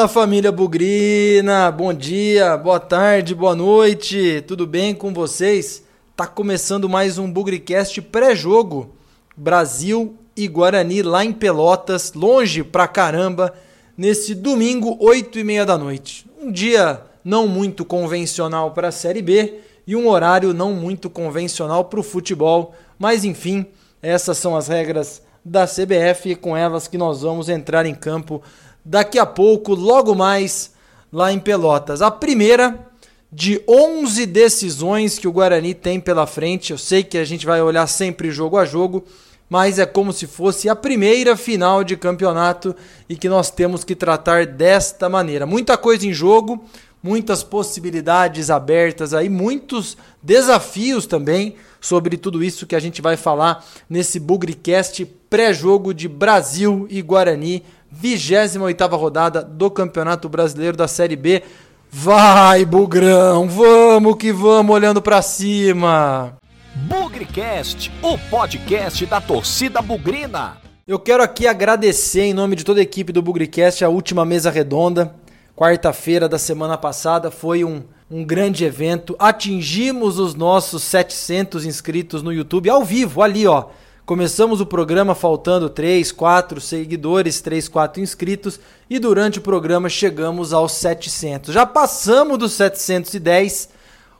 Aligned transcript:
Fala 0.00 0.08
família 0.08 0.50
Bugrina, 0.50 1.70
bom 1.70 1.92
dia, 1.92 2.56
boa 2.56 2.80
tarde, 2.80 3.34
boa 3.34 3.54
noite, 3.54 4.42
tudo 4.46 4.66
bem 4.66 4.94
com 4.94 5.12
vocês? 5.12 5.84
Tá 6.16 6.26
começando 6.26 6.88
mais 6.88 7.18
um 7.18 7.30
Bugricast 7.30 8.00
pré-jogo 8.00 8.94
Brasil 9.36 10.16
e 10.34 10.48
Guarani 10.48 11.02
lá 11.02 11.22
em 11.22 11.34
Pelotas, 11.34 12.14
longe 12.14 12.64
pra 12.64 12.88
caramba, 12.88 13.52
nesse 13.94 14.34
domingo, 14.34 14.96
8 14.98 15.38
e 15.38 15.44
meia 15.44 15.66
da 15.66 15.76
noite. 15.76 16.24
Um 16.40 16.50
dia 16.50 17.02
não 17.22 17.46
muito 17.46 17.84
convencional 17.84 18.70
para 18.70 18.88
a 18.88 18.92
Série 18.92 19.20
B 19.20 19.60
e 19.86 19.94
um 19.94 20.08
horário 20.08 20.54
não 20.54 20.72
muito 20.72 21.10
convencional 21.10 21.84
para 21.84 22.00
o 22.00 22.02
futebol, 22.02 22.74
mas 22.98 23.22
enfim, 23.22 23.66
essas 24.00 24.38
são 24.38 24.56
as 24.56 24.66
regras 24.66 25.20
da 25.44 25.66
CBF 25.66 26.30
e 26.30 26.36
com 26.36 26.56
elas 26.56 26.88
que 26.88 26.96
nós 26.96 27.20
vamos 27.20 27.50
entrar 27.50 27.84
em 27.84 27.94
campo 27.94 28.42
daqui 28.84 29.18
a 29.18 29.26
pouco, 29.26 29.74
logo 29.74 30.14
mais, 30.14 30.72
lá 31.12 31.32
em 31.32 31.38
Pelotas. 31.38 32.02
A 32.02 32.10
primeira 32.10 32.90
de 33.32 33.62
11 33.68 34.26
decisões 34.26 35.18
que 35.18 35.28
o 35.28 35.32
Guarani 35.32 35.72
tem 35.72 36.00
pela 36.00 36.26
frente. 36.26 36.72
Eu 36.72 36.78
sei 36.78 37.04
que 37.04 37.16
a 37.16 37.24
gente 37.24 37.46
vai 37.46 37.62
olhar 37.62 37.86
sempre 37.86 38.30
jogo 38.30 38.56
a 38.56 38.64
jogo, 38.64 39.04
mas 39.48 39.78
é 39.78 39.86
como 39.86 40.12
se 40.12 40.26
fosse 40.26 40.68
a 40.68 40.74
primeira 40.74 41.36
final 41.36 41.84
de 41.84 41.96
campeonato 41.96 42.74
e 43.08 43.16
que 43.16 43.28
nós 43.28 43.50
temos 43.50 43.84
que 43.84 43.94
tratar 43.94 44.46
desta 44.46 45.08
maneira. 45.08 45.46
Muita 45.46 45.76
coisa 45.76 46.06
em 46.06 46.12
jogo, 46.12 46.64
muitas 47.02 47.42
possibilidades 47.42 48.50
abertas 48.50 49.14
aí, 49.14 49.28
muitos 49.28 49.96
desafios 50.22 51.06
também 51.06 51.54
sobre 51.80 52.16
tudo 52.16 52.42
isso 52.42 52.66
que 52.66 52.76
a 52.76 52.80
gente 52.80 53.00
vai 53.00 53.16
falar 53.16 53.64
nesse 53.88 54.20
Bugricast 54.20 55.04
pré-jogo 55.30 55.94
de 55.94 56.08
Brasil 56.08 56.86
e 56.90 57.00
Guarani 57.00 57.62
28 57.90 58.86
rodada 58.96 59.42
do 59.42 59.70
Campeonato 59.70 60.28
Brasileiro 60.28 60.76
da 60.76 60.86
Série 60.86 61.16
B. 61.16 61.42
Vai, 61.90 62.64
Bugrão, 62.64 63.48
vamos 63.48 64.16
que 64.16 64.32
vamos 64.32 64.74
olhando 64.74 65.02
para 65.02 65.20
cima. 65.20 66.36
Bugricast, 66.74 67.90
o 68.00 68.16
podcast 68.30 69.04
da 69.06 69.20
torcida 69.20 69.82
bugrina. 69.82 70.58
Eu 70.86 70.98
quero 70.98 71.22
aqui 71.22 71.46
agradecer 71.46 72.22
em 72.22 72.34
nome 72.34 72.54
de 72.54 72.64
toda 72.64 72.80
a 72.80 72.82
equipe 72.82 73.12
do 73.12 73.20
Bugricast 73.20 73.84
a 73.84 73.88
última 73.88 74.24
mesa 74.24 74.50
redonda. 74.50 75.14
Quarta-feira 75.56 76.28
da 76.28 76.38
semana 76.38 76.78
passada 76.78 77.30
foi 77.30 77.64
um, 77.64 77.82
um 78.10 78.24
grande 78.24 78.64
evento. 78.64 79.16
Atingimos 79.18 80.18
os 80.18 80.34
nossos 80.34 80.84
700 80.84 81.66
inscritos 81.66 82.22
no 82.22 82.32
YouTube 82.32 82.70
ao 82.70 82.84
vivo, 82.84 83.20
ali 83.20 83.46
ó 83.46 83.66
Começamos 84.10 84.60
o 84.60 84.66
programa 84.66 85.14
faltando 85.14 85.70
3, 85.70 86.10
4 86.10 86.60
seguidores, 86.60 87.40
3, 87.40 87.68
4 87.68 88.02
inscritos 88.02 88.58
e 88.90 88.98
durante 88.98 89.38
o 89.38 89.40
programa 89.40 89.88
chegamos 89.88 90.52
aos 90.52 90.72
700. 90.72 91.54
Já 91.54 91.64
passamos 91.64 92.36
dos 92.36 92.54
710, 92.54 93.68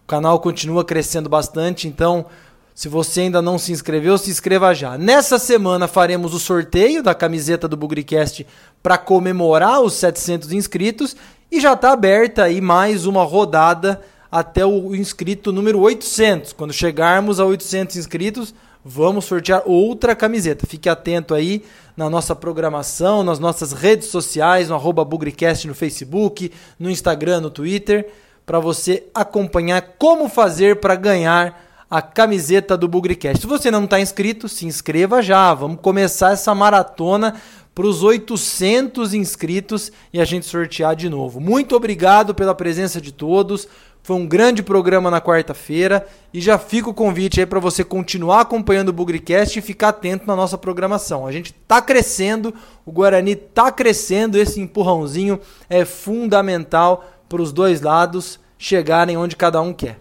o 0.05 0.06
canal 0.06 0.38
continua 0.38 0.84
crescendo 0.84 1.28
bastante, 1.28 1.88
então 1.88 2.27
se 2.72 2.88
você 2.88 3.22
ainda 3.22 3.42
não 3.42 3.58
se 3.58 3.72
inscreveu, 3.72 4.16
se 4.16 4.30
inscreva 4.30 4.72
já. 4.72 4.97
Nessa 4.97 5.41
semana 5.41 5.88
faremos 5.88 6.34
o 6.34 6.38
sorteio 6.38 7.02
da 7.02 7.12
camiseta 7.12 7.66
do 7.66 7.77
Bugricast 7.77 8.47
para 8.80 8.97
comemorar 8.97 9.80
os 9.80 9.94
700 9.94 10.52
inscritos 10.52 11.16
e 11.50 11.60
já 11.60 11.72
está 11.72 11.91
aberta 11.91 12.44
aí 12.44 12.60
mais 12.60 13.06
uma 13.06 13.25
rodada 13.25 14.00
até 14.30 14.64
o 14.64 14.94
inscrito 14.94 15.50
número 15.50 15.80
800. 15.80 16.52
Quando 16.52 16.72
chegarmos 16.72 17.41
a 17.41 17.44
800 17.44 17.97
inscritos, 17.97 18.54
vamos 18.84 19.25
sortear 19.25 19.62
outra 19.67 20.14
camiseta. 20.14 20.67
Fique 20.67 20.89
atento 20.89 21.34
aí 21.34 21.62
na 21.97 22.09
nossa 22.09 22.34
programação, 22.34 23.22
nas 23.22 23.38
nossas 23.38 23.72
redes 23.72 24.09
sociais, 24.09 24.69
no 24.69 24.75
arroba 24.75 25.04
Bugricast 25.04 25.66
no 25.66 25.75
Facebook, 25.75 26.50
no 26.78 26.91
Instagram, 26.91 27.41
no 27.41 27.50
Twitter, 27.50 28.10
para 28.47 28.59
você 28.59 29.04
acompanhar 29.15 29.94
como 29.99 30.28
fazer 30.28 30.81
para 30.81 30.97
ganhar 30.97 31.69
a 31.91 32.00
camiseta 32.00 32.77
do 32.77 32.87
Bugricast. 32.87 33.41
Se 33.41 33.47
você 33.47 33.71
não 33.71 33.84
está 33.84 34.00
inscrito, 34.00 34.49
se 34.49 34.65
inscreva 34.65 35.21
já. 35.21 35.53
Vamos 35.53 35.81
começar 35.81 36.33
essa 36.33 36.54
maratona 36.54 37.34
para 37.75 37.87
os 37.87 38.03
800 38.03 39.15
inscritos 39.15 39.91
e 40.12 40.21
a 40.21 40.25
gente 40.25 40.47
sortear 40.47 40.94
de 40.94 41.09
novo. 41.09 41.41
Muito 41.41 41.75
obrigado 41.75 42.34
pela 42.34 42.54
presença 42.54 43.00
de 43.00 43.12
todos. 43.12 43.66
Foi 44.03 44.16
um 44.16 44.27
grande 44.27 44.62
programa 44.62 45.11
na 45.11 45.21
quarta-feira 45.21 46.06
e 46.33 46.41
já 46.41 46.59
fica 46.59 46.88
o 46.88 46.94
convite 46.94 47.38
aí 47.38 47.47
para 47.47 47.61
você 47.61 47.84
continuar 47.84 48.41
acompanhando 48.41 48.88
o 48.88 48.93
Bugricast 48.93 49.59
e 49.59 49.62
ficar 49.62 49.91
atento 49.91 50.27
na 50.27 50.34
nossa 50.34 50.56
programação. 50.56 51.27
A 51.27 51.33
gente 51.33 51.53
está 51.53 51.83
crescendo, 51.83 52.55
o 52.87 52.91
Guarani 52.91 53.33
está 53.33 53.71
crescendo, 53.71 54.39
esse 54.39 54.60
empurrãozinho 54.60 55.39
é 55.69 55.84
fundamental 55.84 57.05
para 57.28 57.43
os 57.43 57.53
dois 57.53 57.83
lados 57.83 58.41
chegarem 58.59 59.16
onde 59.16 59.37
cada 59.37 59.60
um 59.60 59.72
quer. 59.72 59.99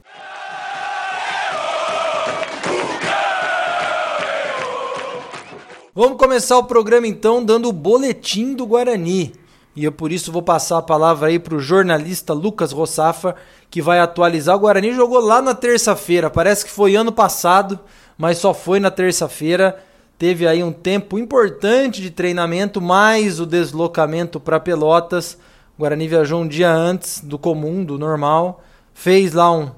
Vamos 5.94 6.18
começar 6.18 6.58
o 6.58 6.64
programa 6.64 7.06
então 7.08 7.44
dando 7.44 7.68
o 7.68 7.74
boletim 7.74 8.54
do 8.54 8.66
Guarani. 8.66 9.34
E 9.80 9.86
eu 9.86 9.94
por 9.94 10.12
isso 10.12 10.30
vou 10.30 10.42
passar 10.42 10.80
a 10.80 10.82
palavra 10.82 11.30
aí 11.30 11.40
para 11.40 11.56
o 11.56 11.60
jornalista 11.62 12.34
Lucas 12.34 12.74
Rossafa, 12.74 13.34
que 13.72 13.82
vai 13.82 13.98
atualizar. 13.98 14.58
O 14.58 14.60
Guarani 14.60 14.92
jogou 14.92 15.22
lá 15.22 15.42
na 15.42 15.56
terça-feira, 15.56 16.30
parece 16.30 16.66
que 16.66 16.72
foi 16.72 16.98
ano 16.98 17.14
passado, 17.14 17.80
mas 18.18 18.40
só 18.40 18.54
foi 18.54 18.82
na 18.82 18.92
terça-feira. 18.92 19.82
Teve 20.18 20.46
aí 20.46 20.62
um 20.62 20.74
tempo 20.74 21.18
importante 21.18 22.02
de 22.02 22.12
treinamento, 22.12 22.82
mais 22.82 23.40
o 23.40 23.46
deslocamento 23.46 24.38
para 24.38 24.60
Pelotas. 24.60 25.38
O 25.78 25.80
Guarani 25.80 26.10
viajou 26.10 26.42
um 26.42 26.48
dia 26.50 26.74
antes 26.74 27.22
do 27.22 27.40
comum, 27.40 27.82
do 27.86 27.98
normal. 27.98 28.62
Fez 28.94 29.32
lá 29.32 29.50
um 29.50 29.72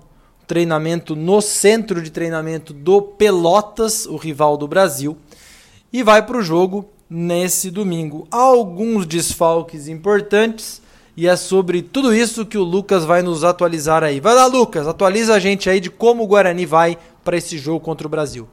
treinamento 0.48 1.16
no 1.16 1.42
centro 1.42 2.02
de 2.02 2.10
treinamento 2.10 2.74
do 2.74 3.04
Pelotas, 3.04 4.08
o 4.08 4.16
rival 4.16 4.58
do 4.58 4.68
Brasil. 4.68 5.16
E 5.94 6.02
vai 6.02 6.26
para 6.26 6.38
o 6.38 6.42
jogo 6.42 6.90
nesse 7.14 7.70
domingo. 7.70 8.26
Alguns 8.32 9.06
desfalques 9.06 9.90
importantes 9.90 10.82
e 11.18 11.28
é 11.28 11.36
sobre 11.36 11.82
tudo 11.82 12.16
isso 12.16 12.46
que 12.46 12.58
o 12.58 12.64
Lucas 12.64 13.04
vai 13.04 13.22
nos 13.22 13.44
atualizar 13.44 14.02
aí. 14.02 14.22
Vai 14.22 14.34
lá, 14.34 14.46
Lucas, 14.46 14.88
atualiza 14.88 15.36
a 15.36 15.40
gente 15.40 15.70
aí 15.70 15.82
de 15.82 15.90
como 15.90 16.24
o 16.24 16.28
Guarani 16.28 16.66
vai 16.66 16.98
para 17.22 17.36
esse 17.36 17.58
jogo 17.58 17.82
contra 17.82 18.08
o 18.08 18.10
Brasil. 18.10 18.48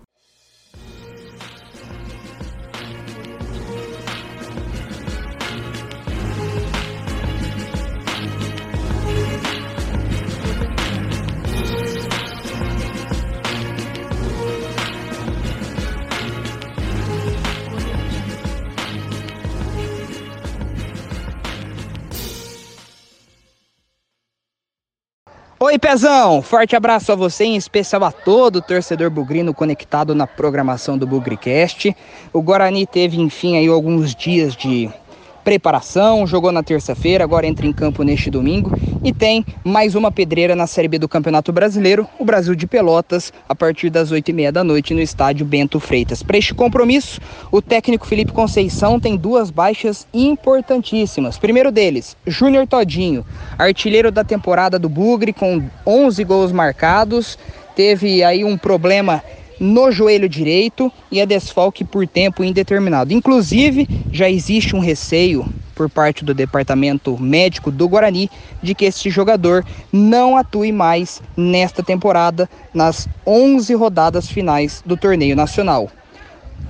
Pezão! 25.78 26.43
Forte 26.43 26.75
abraço 26.75 27.12
a 27.12 27.15
você, 27.15 27.44
em 27.44 27.56
especial 27.56 28.03
a 28.05 28.11
todo 28.11 28.61
torcedor 28.61 29.11
bugrino 29.11 29.55
conectado 29.55 30.15
na 30.15 30.27
programação 30.27 30.99
do 30.99 31.06
Bugricast. 31.06 31.97
O 32.33 32.43
Guarani 32.43 32.87
teve, 32.87 33.21
enfim, 33.21 33.56
aí 33.56 33.69
alguns 33.69 34.15
dias 34.15 34.56
de 34.56 34.91
preparação, 35.48 36.26
jogou 36.26 36.53
na 36.53 36.62
terça-feira, 36.62 37.25
agora 37.25 37.47
entra 37.47 37.66
em 37.66 37.72
campo 37.72 38.03
neste 38.03 38.31
domingo 38.31 38.70
e 39.03 39.14
tem 39.14 39.47
mais 39.64 39.94
uma 39.94 40.12
pedreira 40.12 40.54
na 40.54 40.66
Série 40.66 40.88
B 40.88 40.98
do 40.98 41.09
Campeonato 41.09 41.50
Brasileiro, 41.54 42.06
o 42.19 42.25
Brasil 42.26 42.54
de 42.54 42.66
Pelotas, 42.66 43.33
a 43.48 43.54
partir 43.54 43.89
das 43.89 44.12
8h30 44.12 44.53
da 44.53 44.62
noite 44.62 44.92
no 44.92 45.00
estádio 45.00 45.47
Bento 45.47 45.80
Freitas. 45.80 46.22
Para 46.22 46.36
este 46.36 46.53
compromisso, 46.53 47.18
o 47.50 47.62
técnico 47.62 48.06
Felipe 48.06 48.30
Conceição 48.30 49.00
tem 49.00 49.16
duas 49.16 49.50
baixas 49.50 50.06
importantíssimas. 50.12 51.39
Primeiro 51.39 51.72
deles, 51.72 52.15
Júnior 52.27 52.66
Todinho, 52.66 53.24
artilheiro 53.59 54.12
da 54.12 54.24
temporada 54.24 54.78
do 54.78 54.91
Bugre, 54.91 55.33
com 55.33 55.62
11 55.86 56.24
gols 56.24 56.53
marcados, 56.53 57.39
teve 57.74 58.22
aí 58.22 58.44
um 58.44 58.59
problema 58.59 59.22
no 59.59 59.91
joelho 59.91 60.28
direito 60.28 60.93
e 61.10 61.21
é 61.21 61.27
desfalque 61.27 61.84
por 61.84 62.07
tempo 62.07 62.45
indeterminado. 62.45 63.13
Inclusive, 63.13 63.89
já 64.13 64.28
existe 64.28 64.75
um 64.75 64.81
receio 64.81 65.47
por 65.75 65.89
parte 65.89 66.25
do 66.25 66.34
departamento 66.34 67.16
médico 67.19 67.71
do 67.71 67.89
Guarani 67.89 68.28
de 68.60 68.75
que 68.75 68.84
este 68.84 69.10
jogador 69.10 69.65
não 69.93 70.37
atue 70.37 70.72
mais 70.72 71.22
nesta 71.37 71.83
temporada 71.83 72.49
nas 72.75 73.09
11 73.25 73.75
rodadas 73.75 74.28
finais 74.28 74.83
do 74.84 74.97
torneio 74.97 75.37
nacional. 75.37 75.89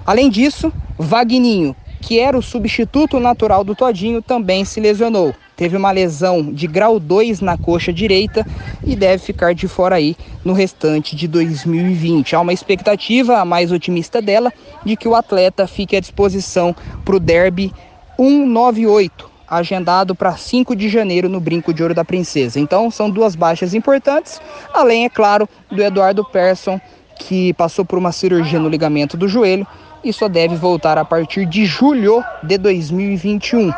Além 0.05 0.29
disso, 0.29 0.73
Vagninho, 0.99 1.75
que 2.00 2.19
era 2.19 2.37
o 2.37 2.43
substituto 2.43 3.19
natural 3.19 3.64
do 3.64 3.75
Todinho, 3.75 4.20
também 4.20 4.64
se 4.64 4.81
lesionou 4.81 5.34
teve 5.58 5.76
uma 5.76 5.90
lesão 5.90 6.52
de 6.52 6.69
grau 6.69 7.00
2 7.00 7.40
na 7.40 7.58
coxa 7.58 7.93
direita 7.93 8.46
e 8.87 8.94
deve 8.94 9.19
ficar 9.19 9.52
de 9.52 9.66
fora 9.66 9.96
aí 9.96 10.16
no 10.44 10.52
restante 10.52 11.16
de 11.16 11.26
2020. 11.26 12.37
Há 12.37 12.40
uma 12.40 12.52
expectativa, 12.52 13.38
a 13.38 13.44
mais 13.44 13.72
otimista 13.72 14.22
dela, 14.22 14.52
de 14.84 14.96
que 14.96 15.08
o 15.08 15.16
atleta 15.16 15.66
fique 15.66 15.96
à 15.96 16.00
disposição 16.00 16.75
para 17.05 17.16
o 17.16 17.20
derby 17.20 17.72
198 18.16 19.28
agendado 19.50 20.14
para 20.14 20.37
5 20.37 20.76
de 20.76 20.90
janeiro 20.90 21.26
no 21.26 21.40
Brinco 21.40 21.72
de 21.72 21.82
Ouro 21.82 21.94
da 21.94 22.05
Princesa. 22.05 22.60
Então 22.60 22.90
são 22.90 23.08
duas 23.10 23.34
baixas 23.34 23.72
importantes, 23.72 24.40
além, 24.75 25.06
é 25.06 25.08
claro, 25.08 25.49
do 25.70 25.82
Eduardo 25.82 26.22
Persson, 26.22 26.78
que 27.19 27.55
passou 27.55 27.82
por 27.82 27.99
uma 27.99 28.12
cirurgia 28.12 28.60
no 28.60 28.69
ligamento 28.69 29.16
do 29.16 29.26
joelho 29.26 29.66
e 30.05 30.12
só 30.12 30.28
deve 30.28 30.55
voltar 30.55 30.99
a 30.99 31.05
partir 31.05 31.46
de 31.46 31.64
julho 31.64 32.22
de 32.43 32.58
2021. 32.58 33.72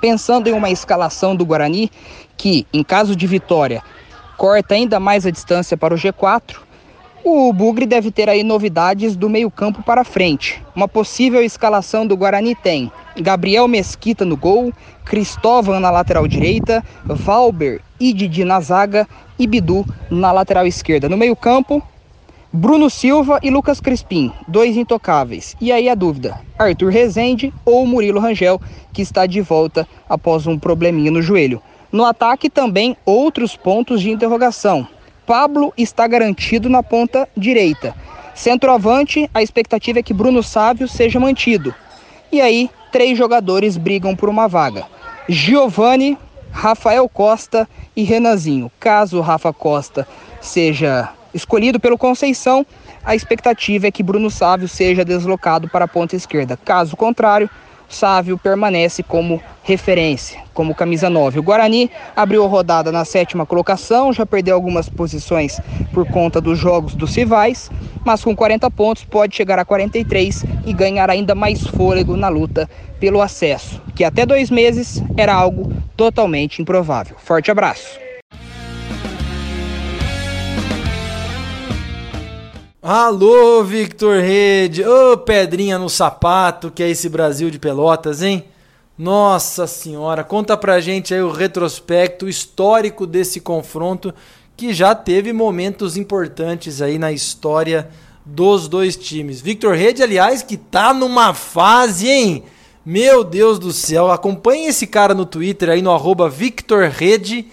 Pensando 0.00 0.48
em 0.48 0.52
uma 0.52 0.70
escalação 0.70 1.34
do 1.34 1.44
Guarani 1.44 1.90
que, 2.36 2.66
em 2.72 2.82
caso 2.82 3.16
de 3.16 3.26
vitória, 3.26 3.82
corta 4.36 4.74
ainda 4.74 5.00
mais 5.00 5.26
a 5.26 5.30
distância 5.30 5.76
para 5.76 5.94
o 5.94 5.96
G4, 5.96 6.56
o 7.24 7.52
Bugre 7.52 7.84
deve 7.84 8.10
ter 8.10 8.28
aí 8.28 8.42
novidades 8.42 9.16
do 9.16 9.28
meio-campo 9.28 9.82
para 9.82 10.04
frente. 10.04 10.62
Uma 10.74 10.86
possível 10.86 11.42
escalação 11.42 12.06
do 12.06 12.16
Guarani 12.16 12.54
tem 12.54 12.92
Gabriel 13.20 13.66
Mesquita 13.66 14.24
no 14.24 14.36
gol, 14.36 14.72
Cristóvão 15.04 15.80
na 15.80 15.90
lateral 15.90 16.28
direita, 16.28 16.82
Valber 17.04 17.80
e 17.98 18.12
Didi 18.12 18.44
na 18.44 18.60
zaga 18.60 19.06
e 19.38 19.46
Bidu 19.46 19.84
na 20.10 20.30
lateral 20.30 20.66
esquerda. 20.66 21.08
No 21.08 21.16
meio-campo, 21.16 21.82
Bruno 22.50 22.88
Silva 22.88 23.38
e 23.42 23.50
Lucas 23.50 23.78
Crispim, 23.78 24.32
dois 24.46 24.74
intocáveis. 24.74 25.54
E 25.60 25.70
aí 25.70 25.86
a 25.86 25.94
dúvida: 25.94 26.40
Arthur 26.58 26.90
Rezende 26.90 27.52
ou 27.62 27.86
Murilo 27.86 28.18
Rangel, 28.18 28.58
que 28.90 29.02
está 29.02 29.26
de 29.26 29.42
volta 29.42 29.86
após 30.08 30.46
um 30.46 30.58
probleminha 30.58 31.10
no 31.10 31.20
joelho. 31.20 31.62
No 31.92 32.06
ataque 32.06 32.48
também 32.48 32.96
outros 33.04 33.54
pontos 33.54 34.00
de 34.00 34.10
interrogação. 34.10 34.88
Pablo 35.26 35.74
está 35.76 36.06
garantido 36.06 36.70
na 36.70 36.82
ponta 36.82 37.28
direita. 37.36 37.94
Centroavante, 38.34 39.28
a 39.34 39.42
expectativa 39.42 39.98
é 39.98 40.02
que 40.02 40.14
Bruno 40.14 40.42
Sávio 40.42 40.88
seja 40.88 41.20
mantido. 41.20 41.74
E 42.32 42.40
aí, 42.40 42.70
três 42.90 43.18
jogadores 43.18 43.76
brigam 43.76 44.16
por 44.16 44.30
uma 44.30 44.48
vaga: 44.48 44.86
Giovani, 45.28 46.16
Rafael 46.50 47.06
Costa 47.10 47.68
e 47.94 48.04
Renanzinho. 48.04 48.72
Caso 48.80 49.20
Rafa 49.20 49.52
Costa 49.52 50.08
seja 50.40 51.10
escolhido 51.38 51.80
pelo 51.80 51.96
Conceição, 51.96 52.66
a 53.04 53.14
expectativa 53.14 53.86
é 53.86 53.90
que 53.90 54.02
Bruno 54.02 54.30
Sávio 54.30 54.68
seja 54.68 55.04
deslocado 55.04 55.68
para 55.68 55.86
a 55.86 55.88
ponta 55.88 56.14
esquerda. 56.14 56.58
Caso 56.62 56.96
contrário, 56.96 57.48
Sávio 57.88 58.36
permanece 58.36 59.02
como 59.02 59.40
referência, 59.62 60.40
como 60.52 60.74
camisa 60.74 61.08
9. 61.08 61.38
O 61.38 61.42
Guarani 61.42 61.90
abriu 62.14 62.44
a 62.44 62.48
rodada 62.48 62.92
na 62.92 63.04
sétima 63.04 63.46
colocação, 63.46 64.12
já 64.12 64.26
perdeu 64.26 64.54
algumas 64.54 64.88
posições 64.88 65.58
por 65.94 66.06
conta 66.06 66.40
dos 66.40 66.58
jogos 66.58 66.94
dos 66.94 67.14
rivais, 67.14 67.70
mas 68.04 68.22
com 68.22 68.36
40 68.36 68.70
pontos 68.70 69.04
pode 69.04 69.34
chegar 69.34 69.58
a 69.58 69.64
43 69.64 70.44
e 70.66 70.72
ganhar 70.72 71.08
ainda 71.08 71.34
mais 71.34 71.66
fôlego 71.66 72.16
na 72.16 72.28
luta 72.28 72.68
pelo 73.00 73.22
acesso, 73.22 73.80
que 73.94 74.04
até 74.04 74.26
dois 74.26 74.50
meses 74.50 75.02
era 75.16 75.32
algo 75.32 75.72
totalmente 75.96 76.60
improvável. 76.60 77.16
Forte 77.18 77.50
abraço! 77.50 78.07
Alô, 82.80 83.64
Victor 83.64 84.20
Rede! 84.20 84.84
Ô, 84.84 85.14
oh, 85.14 85.18
pedrinha 85.18 85.76
no 85.80 85.90
sapato, 85.90 86.70
que 86.70 86.80
é 86.80 86.88
esse 86.88 87.08
Brasil 87.08 87.50
de 87.50 87.58
Pelotas, 87.58 88.22
hein? 88.22 88.44
Nossa 88.96 89.66
senhora, 89.66 90.22
conta 90.22 90.56
pra 90.56 90.80
gente 90.80 91.12
aí 91.12 91.20
o 91.20 91.32
retrospecto 91.32 92.28
histórico 92.28 93.04
desse 93.04 93.40
confronto 93.40 94.14
que 94.56 94.72
já 94.72 94.94
teve 94.94 95.32
momentos 95.32 95.96
importantes 95.96 96.80
aí 96.80 97.00
na 97.00 97.10
história 97.10 97.90
dos 98.24 98.68
dois 98.68 98.94
times. 98.94 99.40
Victor 99.40 99.74
Rede, 99.74 100.00
aliás, 100.00 100.44
que 100.44 100.56
tá 100.56 100.94
numa 100.94 101.34
fase, 101.34 102.08
hein? 102.08 102.44
Meu 102.86 103.24
Deus 103.24 103.58
do 103.58 103.72
céu, 103.72 104.08
acompanhe 104.08 104.68
esse 104.68 104.86
cara 104.86 105.14
no 105.14 105.26
Twitter 105.26 105.68
aí 105.68 105.82
no 105.82 105.90
arroba 105.90 106.28
Victor 106.30 106.88
Rede 106.88 107.48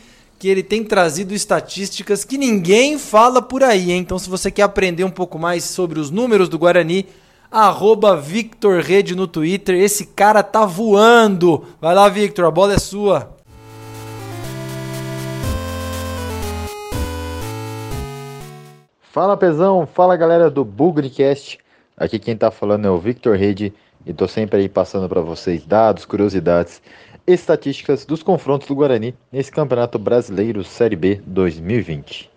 que 0.45 0.50
ele 0.50 0.62
tem 0.62 0.83
trazido 0.83 1.33
estatísticas 1.33 2.24
que 2.24 2.38
ninguém 2.38 3.00
fala 3.00 3.42
por 3.42 3.63
aí, 3.63 3.92
hein? 3.92 3.97
Então, 3.97 4.19
se 4.19 4.30
você 4.30 4.51
quer 4.51 4.62
aprender 4.62 5.03
um 5.03 5.09
pouco 5.09 5.39
mais 5.39 5.63
sobre 5.63 6.00
os 6.00 6.12
números 6.12 6.47
do 6.47 6.59
Guarani, 6.59 7.07
arroba 7.50 8.15
Victor 8.15 8.80
Rede 8.80 9.15
no 9.15 9.25
Twitter. 9.25 9.74
Esse 9.74 10.06
cara 10.06 10.44
tá 10.44 10.63
voando. 10.63 11.65
Vai 11.81 11.95
lá, 11.95 12.07
Victor, 12.09 12.45
a 12.45 12.51
bola 12.51 12.75
é 12.75 12.77
sua. 12.77 13.36
Fala, 19.12 19.36
Pezão. 19.36 19.88
Fala, 19.92 20.15
galera 20.15 20.51
do 20.51 20.63
Bugrecast. 20.63 21.57
Aqui 21.97 22.19
quem 22.19 22.38
tá 22.38 22.51
falando 22.51 22.86
é 22.86 22.92
o 22.92 23.00
Victor 23.00 23.36
Rede 23.36 23.74
e 24.06 24.13
tô 24.13 24.27
sempre 24.27 24.59
aí 24.59 24.69
passando 24.69 25.09
para 25.09 25.21
vocês 25.21 25.65
dados, 25.65 26.06
curiosidades 26.06 26.83
estatísticas 27.27 28.06
dos 28.06 28.22
confrontos 28.22 28.68
do 28.68 28.75
Guarani 28.75 29.16
nesse 29.31 29.51
Campeonato 29.51 29.98
Brasileiro 29.98 30.63
Série 30.63 30.95
B 30.95 31.22
2020. 31.25 32.30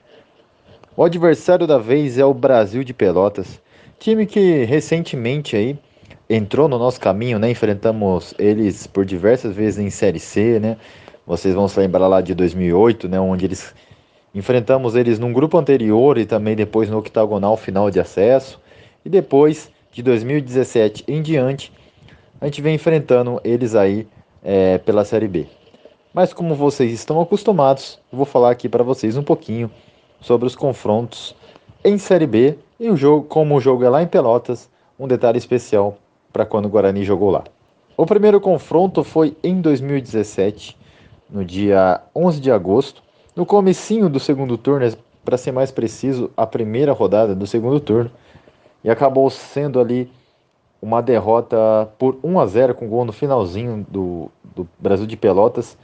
O 0.97 1.05
adversário 1.05 1.67
da 1.67 1.79
vez 1.79 2.19
é 2.19 2.25
o 2.25 2.33
Brasil 2.33 2.83
de 2.83 2.95
Pelotas, 2.95 3.61
time 3.99 4.25
que 4.27 4.65
recentemente 4.65 5.55
aí 5.55 5.79
entrou 6.29 6.69
no 6.69 6.79
nosso 6.79 7.01
caminho, 7.01 7.39
né? 7.39 7.51
Enfrentamos 7.51 8.35
eles 8.39 8.87
por 8.87 9.05
diversas 9.05 9.55
vezes 9.55 9.79
em 9.79 9.91
Série 9.91 10.19
C, 10.19 10.59
né? 10.59 10.77
Vocês 11.27 11.55
vão 11.55 11.69
se 11.69 11.79
lembrar 11.79 12.09
lá 12.09 12.23
de 12.23 12.35
2008, 12.35 13.07
né, 13.07 13.21
onde 13.21 13.45
eles 13.45 13.75
enfrentamos 14.35 14.95
eles 14.95 15.19
num 15.19 15.33
grupo 15.33 15.59
anterior 15.59 16.17
e 16.17 16.25
também 16.25 16.57
depois 16.57 16.89
no 16.89 16.97
octagonal 16.97 17.55
final 17.55 17.91
de 17.91 18.01
acesso. 18.01 18.59
E 19.05 19.11
depois 19.11 19.71
de 19.93 20.03
2017 20.03 21.05
em 21.07 21.21
diante, 21.21 21.71
a 22.41 22.47
gente 22.47 22.63
vem 22.63 22.75
enfrentando 22.75 23.41
eles 23.45 23.75
aí 23.75 24.07
é, 24.43 24.79
pela 24.79 25.05
Série 25.05 25.29
B. 25.29 25.47
Mas 26.13 26.33
como 26.33 26.55
vocês 26.55 26.93
estão 26.93 27.21
acostumados, 27.21 27.99
vou 28.13 28.25
falar 28.25 28.51
aqui 28.51 28.69
para 28.69 28.83
vocês 28.83 29.17
um 29.17 29.23
pouquinho 29.23 29.71
sobre 30.21 30.47
os 30.47 30.57
confrontos 30.57 31.35
em 31.85 31.99
Série 31.99 32.27
B 32.27 32.59
e 32.81 32.91
o 32.91 32.97
jogo, 32.97 33.27
como 33.27 33.57
o 33.57 33.61
jogo 33.61 33.85
é 33.85 33.89
lá 33.89 34.03
em 34.03 34.07
Pelotas, 34.07 34.69
um 34.99 35.07
detalhe 35.07 35.39
especial 35.39 35.97
para 36.33 36.45
quando 36.45 36.67
o 36.67 36.69
Guarani 36.69 37.05
jogou 37.05 37.31
lá. 37.31 37.45
O 37.97 38.07
primeiro 38.07 38.41
confronto 38.41 39.03
foi 39.03 39.37
em 39.43 39.61
2017, 39.61 40.77
no 41.29 41.45
dia 41.45 42.01
11 42.15 42.41
de 42.41 42.51
agosto, 42.51 43.03
no 43.35 43.45
comecinho 43.45 44.09
do 44.09 44.19
segundo 44.19 44.57
turno, 44.57 44.93
para 45.25 45.37
ser 45.37 45.53
mais 45.53 45.71
preciso, 45.71 46.31
a 46.37 46.47
primeira 46.47 46.93
rodada 46.93 47.35
do 47.35 47.47
segundo 47.47 47.79
turno, 47.81 48.11
e 48.83 48.91
acabou 48.91 49.29
sendo 49.31 49.81
ali 49.81 50.11
uma 50.81 51.01
derrota 51.03 51.89
por 51.99 52.19
1 52.23 52.41
a 52.41 52.47
0 52.47 52.75
com 52.75 52.89
gol 52.89 53.05
no 53.05 53.13
finalzinho 53.13 53.87
do, 53.89 54.31
do 54.55 54.69
Brasil 54.79 55.07
de 55.07 55.17
Pelotas. 55.17 55.77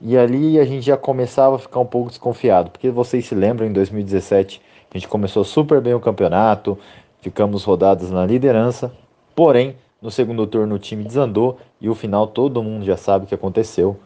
E 0.00 0.16
ali 0.16 0.58
a 0.58 0.64
gente 0.64 0.84
já 0.84 0.96
começava 0.96 1.56
a 1.56 1.58
ficar 1.58 1.80
um 1.80 1.86
pouco 1.86 2.08
desconfiado, 2.08 2.70
porque 2.70 2.90
vocês 2.90 3.26
se 3.26 3.34
lembram, 3.34 3.66
em 3.66 3.72
2017 3.72 4.60
a 4.92 4.98
gente 4.98 5.08
começou 5.08 5.44
super 5.44 5.80
bem 5.80 5.94
o 5.94 6.00
campeonato, 6.00 6.76
ficamos 7.20 7.64
rodados 7.64 8.10
na 8.10 8.26
liderança, 8.26 8.92
porém 9.34 9.76
no 10.02 10.10
segundo 10.10 10.46
turno 10.46 10.74
o 10.74 10.78
time 10.78 11.04
desandou 11.04 11.56
e 11.80 11.88
o 11.88 11.94
final 11.94 12.26
todo 12.26 12.62
mundo 12.62 12.84
já 12.84 12.96
sabe 12.96 13.24
o 13.24 13.28
que 13.28 13.34
aconteceu. 13.34 13.96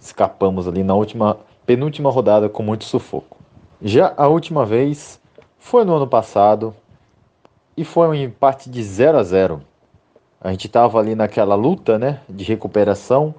Escapamos 0.00 0.66
ali 0.66 0.82
na 0.82 0.94
última 0.94 1.36
penúltima 1.66 2.10
rodada 2.10 2.48
com 2.48 2.62
muito 2.62 2.84
sufoco. 2.84 3.36
Já 3.80 4.14
a 4.16 4.26
última 4.26 4.64
vez 4.64 5.20
foi 5.58 5.84
no 5.84 5.94
ano 5.94 6.06
passado 6.06 6.74
e 7.76 7.84
foi 7.84 8.08
um 8.08 8.14
empate 8.14 8.70
de 8.70 8.82
0 8.82 9.18
a 9.18 9.22
0 9.22 9.60
a 10.42 10.50
gente 10.50 10.66
estava 10.66 10.98
ali 10.98 11.14
naquela 11.14 11.54
luta 11.54 11.98
né, 11.98 12.18
de 12.28 12.44
recuperação. 12.44 13.34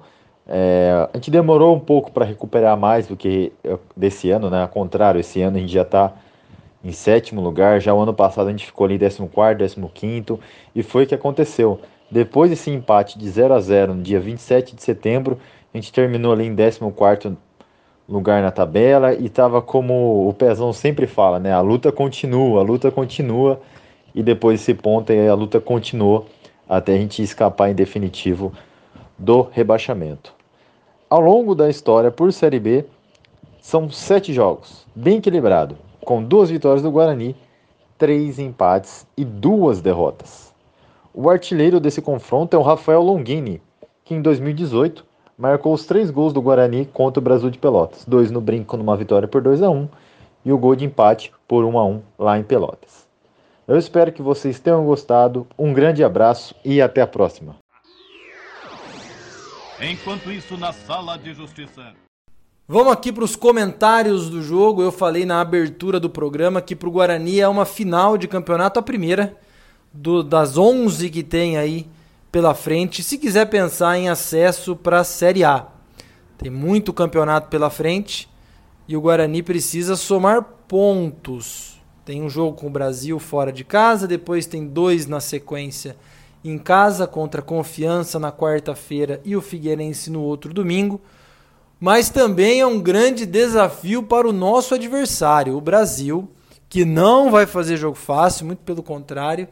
É, 0.46 1.08
a 1.12 1.16
gente 1.16 1.30
demorou 1.30 1.76
um 1.76 1.80
pouco 1.80 2.10
para 2.10 2.24
recuperar 2.24 2.76
mais 2.78 3.06
do 3.06 3.16
que 3.16 3.52
desse 3.94 4.30
ano, 4.30 4.48
né? 4.48 4.62
Ao 4.62 4.68
contrário, 4.68 5.20
esse 5.20 5.40
ano 5.42 5.56
a 5.58 5.60
gente 5.60 5.72
já 5.72 5.82
está 5.82 6.12
em 6.82 6.92
sétimo 6.92 7.42
lugar. 7.42 7.80
Já 7.80 7.92
o 7.92 8.00
ano 8.00 8.14
passado 8.14 8.48
a 8.48 8.50
gente 8.50 8.64
ficou 8.64 8.86
ali 8.86 8.94
em 8.94 8.98
14, 8.98 9.76
15 9.94 10.38
e 10.74 10.82
foi 10.82 11.04
o 11.04 11.06
que 11.06 11.14
aconteceu. 11.14 11.78
Depois 12.10 12.50
desse 12.50 12.70
empate 12.70 13.18
de 13.18 13.28
0 13.28 13.54
a 13.54 13.60
0 13.60 13.94
no 13.94 14.02
dia 14.02 14.20
27 14.20 14.74
de 14.74 14.82
setembro, 14.82 15.38
a 15.72 15.76
gente 15.76 15.92
terminou 15.92 16.32
ali 16.32 16.46
em 16.46 16.56
14 16.56 17.36
lugar 18.08 18.42
na 18.42 18.50
tabela 18.50 19.14
e 19.14 19.26
estava 19.26 19.60
como 19.60 20.28
o 20.28 20.32
Pezão 20.32 20.72
sempre 20.72 21.06
fala, 21.06 21.38
né? 21.38 21.52
A 21.52 21.60
luta 21.60 21.92
continua, 21.92 22.60
a 22.60 22.62
luta 22.62 22.90
continua 22.90 23.60
e 24.14 24.22
depois 24.22 24.60
desse 24.60 24.74
ponto 24.74 25.12
a 25.12 25.34
luta 25.34 25.60
continuou 25.60 26.26
até 26.68 26.94
a 26.94 26.98
gente 26.98 27.22
escapar 27.22 27.70
em 27.70 27.74
definitivo 27.74 28.52
do 29.18 29.42
rebaixamento. 29.52 30.32
Ao 31.08 31.20
longo 31.20 31.54
da 31.54 31.68
história 31.68 32.10
por 32.10 32.32
Série 32.32 32.58
B, 32.58 32.84
são 33.60 33.90
sete 33.90 34.32
jogos, 34.32 34.86
bem 34.94 35.18
equilibrado, 35.18 35.76
com 36.04 36.22
duas 36.22 36.50
vitórias 36.50 36.82
do 36.82 36.90
Guarani, 36.90 37.36
três 37.96 38.38
empates 38.38 39.06
e 39.16 39.24
duas 39.24 39.80
derrotas. 39.80 40.52
O 41.12 41.30
artilheiro 41.30 41.78
desse 41.78 42.02
confronto 42.02 42.56
é 42.56 42.58
o 42.58 42.62
Rafael 42.62 43.02
Longini, 43.02 43.62
que 44.04 44.14
em 44.14 44.20
2018 44.20 45.04
marcou 45.38 45.72
os 45.72 45.86
três 45.86 46.10
gols 46.10 46.32
do 46.32 46.42
Guarani 46.42 46.86
contra 46.86 47.20
o 47.20 47.22
Brasil 47.22 47.50
de 47.50 47.58
Pelotas, 47.58 48.04
dois 48.04 48.30
no 48.30 48.40
brinco 48.40 48.76
numa 48.76 48.96
vitória 48.96 49.28
por 49.28 49.40
2 49.40 49.62
a 49.62 49.70
1 49.70 49.88
e 50.44 50.52
o 50.52 50.58
gol 50.58 50.76
de 50.76 50.84
empate 50.84 51.32
por 51.48 51.64
1 51.64 51.78
a 51.78 51.84
1 51.86 52.02
lá 52.18 52.38
em 52.38 52.42
Pelotas. 52.42 53.03
Eu 53.66 53.78
espero 53.78 54.12
que 54.12 54.20
vocês 54.20 54.60
tenham 54.60 54.84
gostado. 54.84 55.46
Um 55.58 55.72
grande 55.72 56.04
abraço 56.04 56.54
e 56.64 56.82
até 56.82 57.00
a 57.00 57.06
próxima. 57.06 57.56
Enquanto 59.80 60.30
isso, 60.30 60.56
na 60.56 60.72
sala 60.72 61.16
de 61.16 61.32
justiça. 61.32 61.94
Vamos 62.68 62.92
aqui 62.92 63.12
para 63.12 63.24
os 63.24 63.34
comentários 63.34 64.28
do 64.28 64.42
jogo. 64.42 64.82
Eu 64.82 64.92
falei 64.92 65.24
na 65.24 65.40
abertura 65.40 65.98
do 65.98 66.10
programa 66.10 66.60
que 66.60 66.76
para 66.76 66.88
o 66.88 66.92
Guarani 66.92 67.40
é 67.40 67.48
uma 67.48 67.64
final 67.64 68.18
de 68.18 68.28
campeonato, 68.28 68.78
a 68.78 68.82
primeira 68.82 69.36
do, 69.92 70.22
das 70.22 70.58
11 70.58 71.08
que 71.10 71.22
tem 71.22 71.56
aí 71.56 71.86
pela 72.30 72.54
frente. 72.54 73.02
Se 73.02 73.16
quiser 73.16 73.46
pensar 73.46 73.96
em 73.98 74.08
acesso 74.08 74.76
para 74.76 75.00
a 75.00 75.04
Série 75.04 75.44
A, 75.44 75.68
tem 76.36 76.50
muito 76.50 76.92
campeonato 76.92 77.48
pela 77.48 77.70
frente 77.70 78.28
e 78.86 78.96
o 78.96 79.00
Guarani 79.00 79.42
precisa 79.42 79.96
somar 79.96 80.42
pontos. 80.66 81.73
Tem 82.04 82.22
um 82.22 82.28
jogo 82.28 82.56
com 82.56 82.66
o 82.66 82.70
Brasil 82.70 83.18
fora 83.18 83.50
de 83.50 83.64
casa, 83.64 84.06
depois 84.06 84.46
tem 84.46 84.66
dois 84.66 85.06
na 85.06 85.20
sequência 85.20 85.96
em 86.44 86.58
casa 86.58 87.06
contra 87.06 87.40
a 87.40 87.44
Confiança 87.44 88.18
na 88.18 88.30
quarta-feira 88.30 89.20
e 89.24 89.34
o 89.34 89.40
Figueirense 89.40 90.10
no 90.10 90.20
outro 90.20 90.52
domingo. 90.52 91.00
Mas 91.80 92.10
também 92.10 92.60
é 92.60 92.66
um 92.66 92.78
grande 92.78 93.24
desafio 93.24 94.02
para 94.02 94.28
o 94.28 94.32
nosso 94.32 94.74
adversário, 94.74 95.56
o 95.56 95.60
Brasil, 95.60 96.28
que 96.68 96.84
não 96.84 97.30
vai 97.30 97.46
fazer 97.46 97.78
jogo 97.78 97.96
fácil, 97.96 98.46
muito 98.46 98.60
pelo 98.60 98.82
contrário, 98.82 99.48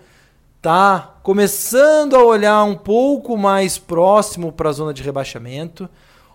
tá 0.61 1.16
começando 1.23 2.14
a 2.14 2.23
olhar 2.23 2.62
um 2.64 2.76
pouco 2.76 3.37
mais 3.37 3.78
próximo 3.78 4.52
para 4.52 4.68
a 4.68 4.73
zona 4.73 4.92
de 4.92 5.02
rebaixamento. 5.02 5.88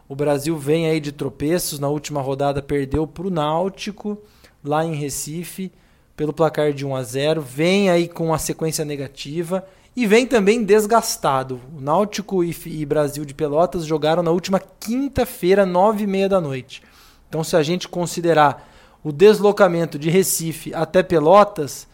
O 0.09 0.15
Brasil 0.15 0.57
vem 0.57 0.87
aí 0.87 0.99
de 0.99 1.11
tropeços, 1.11 1.79
na 1.79 1.89
última 1.89 2.21
rodada 2.21 2.61
perdeu 2.61 3.05
para 3.05 3.27
o 3.27 3.31
Náutico 3.31 4.17
lá 4.63 4.83
em 4.83 4.95
Recife 4.95 5.71
pelo 6.17 6.33
placar 6.33 6.73
de 6.73 6.83
1 6.83 6.95
a 6.95 7.03
0, 7.03 7.41
vem 7.41 7.91
aí 7.91 8.07
com 8.07 8.25
uma 8.25 8.39
sequência 8.39 8.83
negativa 8.83 9.63
e 9.95 10.07
vem 10.07 10.25
também 10.25 10.63
desgastado. 10.63 11.61
O 11.77 11.79
Náutico 11.79 12.43
e, 12.43 12.55
e 12.65 12.85
Brasil 12.87 13.23
de 13.23 13.35
Pelotas 13.35 13.85
jogaram 13.85 14.23
na 14.23 14.31
última 14.31 14.59
quinta-feira, 14.59 15.63
nove 15.63 16.05
e 16.05 16.07
meia 16.07 16.27
da 16.27 16.41
noite. 16.41 16.81
Então, 17.29 17.43
se 17.43 17.55
a 17.55 17.61
gente 17.61 17.87
considerar 17.87 18.67
o 19.03 19.11
deslocamento 19.11 19.99
de 19.99 20.09
Recife 20.09 20.73
até 20.73 21.03
Pelotas, 21.03 21.87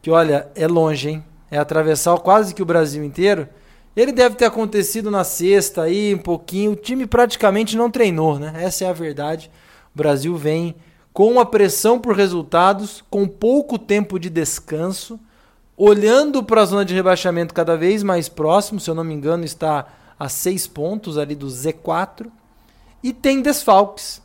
que 0.00 0.10
olha, 0.10 0.48
é 0.54 0.68
longe, 0.68 1.10
hein? 1.10 1.24
É 1.50 1.58
atravessar 1.58 2.16
quase 2.18 2.54
que 2.54 2.62
o 2.62 2.66
Brasil 2.66 3.02
inteiro. 3.02 3.48
Ele 3.96 4.12
deve 4.12 4.36
ter 4.36 4.44
acontecido 4.44 5.10
na 5.10 5.24
sexta 5.24 5.82
aí, 5.82 6.14
um 6.14 6.18
pouquinho. 6.18 6.72
O 6.72 6.76
time 6.76 7.06
praticamente 7.06 7.76
não 7.76 7.90
treinou, 7.90 8.38
né? 8.38 8.52
Essa 8.56 8.84
é 8.84 8.88
a 8.88 8.92
verdade. 8.92 9.50
O 9.92 9.98
Brasil 9.98 10.36
vem 10.36 10.76
com 11.14 11.30
uma 11.30 11.46
pressão 11.46 11.98
por 11.98 12.14
resultados, 12.14 13.02
com 13.08 13.26
pouco 13.26 13.78
tempo 13.78 14.18
de 14.18 14.28
descanso 14.28 15.18
olhando 15.76 16.42
para 16.42 16.62
a 16.62 16.64
zona 16.64 16.84
de 16.84 16.92
rebaixamento 16.92 17.54
cada 17.54 17.76
vez 17.76 18.02
mais 18.02 18.28
próximo, 18.28 18.80
se 18.80 18.90
eu 18.90 18.94
não 18.94 19.04
me 19.04 19.14
engano, 19.14 19.44
está 19.44 19.86
a 20.18 20.28
seis 20.28 20.66
pontos 20.66 21.16
ali 21.16 21.34
do 21.34 21.46
Z4. 21.46 22.26
E 23.02 23.12
tem 23.12 23.40
desfalques. 23.40 24.22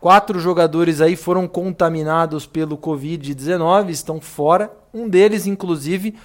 Quatro 0.00 0.38
jogadores 0.38 1.00
aí 1.00 1.16
foram 1.16 1.46
contaminados 1.48 2.46
pelo 2.46 2.78
Covid-19, 2.78 3.90
estão 3.90 4.20
fora. 4.20 4.72
Um 4.94 5.08
deles, 5.08 5.46
inclusive, 5.46 6.16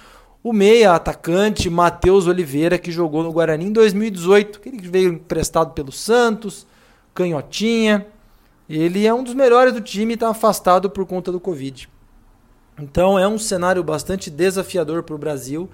o 0.42 0.52
meia 0.52 0.92
atacante 0.92 1.68
Matheus 1.68 2.26
Oliveira, 2.26 2.78
que 2.78 2.92
jogou 2.92 3.22
no 3.22 3.32
Guarani 3.32 3.66
em 3.66 3.72
2018. 3.72 4.60
Ele 4.66 4.88
veio 4.88 5.12
emprestado 5.12 5.72
pelo 5.72 5.90
Santos, 5.90 6.66
canhotinha. 7.12 8.06
Ele 8.68 9.06
é 9.06 9.12
um 9.12 9.22
dos 9.22 9.34
melhores 9.34 9.72
do 9.72 9.80
time 9.80 10.12
e 10.12 10.14
está 10.14 10.28
afastado 10.28 10.88
por 10.88 11.04
conta 11.06 11.30
do 11.30 11.38
Covid. 11.38 11.88
Então 12.78 13.18
é 13.18 13.28
um 13.28 13.38
cenário 13.38 13.84
bastante 13.84 14.30
desafiador 14.30 15.02
para 15.02 15.14
o 15.14 15.18
Brasil, 15.18 15.68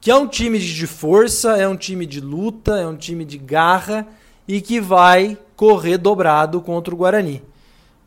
que 0.00 0.10
é 0.10 0.14
um 0.14 0.26
time 0.26 0.58
de 0.58 0.86
força, 0.86 1.56
é 1.56 1.68
um 1.68 1.76
time 1.76 2.06
de 2.06 2.20
luta, 2.20 2.78
é 2.78 2.86
um 2.86 2.96
time 2.96 3.24
de 3.24 3.36
garra 3.36 4.06
e 4.46 4.60
que 4.60 4.80
vai 4.80 5.36
correr 5.56 5.98
dobrado 5.98 6.60
contra 6.60 6.94
o 6.94 6.96
Guarani. 6.96 7.42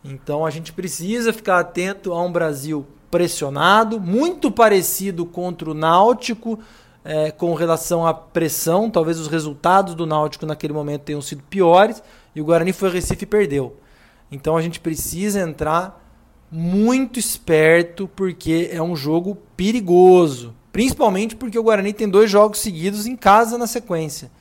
Então 0.04 0.46
a 0.46 0.50
gente 0.50 0.74
precisa 0.74 1.32
ficar 1.32 1.60
atento 1.60 2.14
a 2.14 2.24
um 2.24 2.32
Brasil 2.32 2.88
pressionado, 3.12 4.00
muito 4.00 4.50
parecido 4.50 5.26
contra 5.26 5.70
o 5.70 5.74
Náutico 5.74 6.58
é, 7.04 7.30
com 7.30 7.54
relação 7.54 8.08
à 8.08 8.14
pressão. 8.14 8.90
Talvez 8.90 9.20
os 9.20 9.28
resultados 9.28 9.94
do 9.94 10.06
Náutico 10.06 10.46
naquele 10.46 10.74
momento 10.74 11.02
tenham 11.02 11.22
sido 11.22 11.44
piores 11.44 12.02
e 12.34 12.42
o 12.42 12.46
Guarani 12.46 12.74
foi 12.74 12.90
Recife 12.90 13.24
e 13.24 13.28
perdeu. 13.28 13.76
Então 14.32 14.56
a 14.56 14.62
gente 14.62 14.80
precisa 14.80 15.42
entrar 15.42 16.02
muito 16.52 17.20
esperto, 17.20 18.10
porque 18.16 18.70
é 18.72 18.82
um 18.82 18.96
jogo 18.96 19.38
perigoso. 19.56 20.54
Principalmente 20.72 21.36
porque 21.36 21.60
o 21.60 21.64
Guarani 21.64 21.94
tem 21.94 22.08
dois 22.08 22.30
jogos 22.30 22.60
seguidos 22.60 23.06
em 23.06 23.16
casa 23.16 23.58
na 23.58 23.68
sequência. 23.68 24.32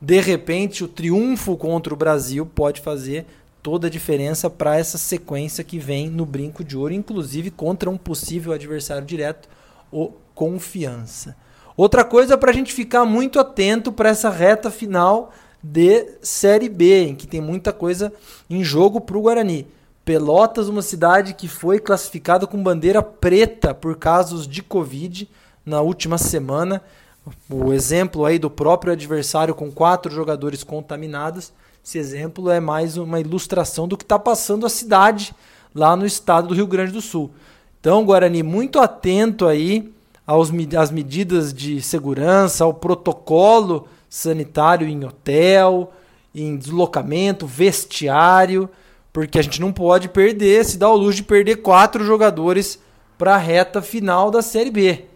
De 0.00 0.20
repente, 0.20 0.84
o 0.84 0.88
triunfo 0.88 1.56
contra 1.56 1.92
o 1.92 1.96
Brasil 1.96 2.46
pode 2.46 2.80
fazer 2.80 3.26
toda 3.62 3.88
a 3.88 3.90
diferença 3.90 4.48
para 4.48 4.76
essa 4.76 4.96
sequência 4.96 5.64
que 5.64 5.78
vem 5.78 6.08
no 6.08 6.24
brinco 6.24 6.62
de 6.62 6.76
ouro, 6.76 6.94
inclusive 6.94 7.50
contra 7.50 7.90
um 7.90 7.96
possível 7.96 8.52
adversário 8.52 9.04
direto, 9.04 9.48
o 9.90 10.12
Confiança. 10.34 11.36
Outra 11.76 12.04
coisa 12.04 12.38
para 12.38 12.50
a 12.50 12.54
gente 12.54 12.72
ficar 12.72 13.04
muito 13.04 13.40
atento 13.40 13.90
para 13.90 14.08
essa 14.08 14.30
reta 14.30 14.70
final 14.70 15.32
de 15.62 16.06
Série 16.22 16.68
B, 16.68 17.08
em 17.08 17.14
que 17.14 17.26
tem 17.26 17.40
muita 17.40 17.72
coisa 17.72 18.12
em 18.48 18.62
jogo 18.62 19.00
para 19.00 19.18
o 19.18 19.22
Guarani. 19.22 19.66
Pelotas, 20.04 20.68
uma 20.68 20.80
cidade 20.80 21.34
que 21.34 21.48
foi 21.48 21.78
classificada 21.78 22.46
com 22.46 22.62
bandeira 22.62 23.02
preta 23.02 23.74
por 23.74 23.96
casos 23.96 24.46
de 24.46 24.62
Covid 24.62 25.28
na 25.66 25.80
última 25.80 26.16
semana. 26.16 26.82
O 27.50 27.72
exemplo 27.72 28.24
aí 28.24 28.38
do 28.38 28.48
próprio 28.48 28.92
adversário 28.92 29.54
com 29.54 29.70
quatro 29.70 30.10
jogadores 30.10 30.64
contaminados. 30.64 31.52
Esse 31.84 31.98
exemplo 31.98 32.50
é 32.50 32.58
mais 32.58 32.96
uma 32.96 33.20
ilustração 33.20 33.86
do 33.86 33.96
que 33.96 34.04
está 34.04 34.18
passando 34.18 34.64
a 34.64 34.70
cidade 34.70 35.34
lá 35.74 35.94
no 35.94 36.06
estado 36.06 36.48
do 36.48 36.54
Rio 36.54 36.66
Grande 36.66 36.92
do 36.92 37.02
Sul. 37.02 37.30
Então, 37.80 38.04
Guarani, 38.04 38.42
muito 38.42 38.80
atento 38.80 39.46
aí 39.46 39.92
aos, 40.26 40.50
às 40.78 40.90
medidas 40.90 41.52
de 41.52 41.82
segurança, 41.82 42.64
ao 42.64 42.72
protocolo 42.72 43.86
sanitário 44.08 44.88
em 44.88 45.04
hotel, 45.04 45.92
em 46.34 46.56
deslocamento, 46.56 47.46
vestiário 47.46 48.70
porque 49.18 49.36
a 49.36 49.42
gente 49.42 49.60
não 49.60 49.72
pode 49.72 50.08
perder, 50.08 50.64
se 50.64 50.78
dá 50.78 50.88
o 50.88 50.96
luxo 50.96 51.16
de 51.16 51.22
perder 51.24 51.56
quatro 51.56 52.04
jogadores 52.04 52.78
para 53.18 53.34
a 53.34 53.38
reta 53.38 53.82
final 53.82 54.30
da 54.30 54.42
Série 54.42 54.70
B. 54.70 55.06